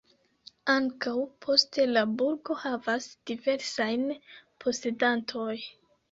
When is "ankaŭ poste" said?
0.75-1.83